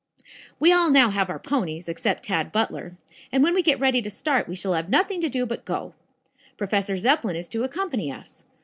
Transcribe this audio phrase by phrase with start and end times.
[0.59, 2.97] "We all now have our ponies, except Tad Butler,
[3.31, 5.93] and when we get ready to start we shall have nothing to do but go.
[6.57, 8.43] Professor Zepplin is to accompany us.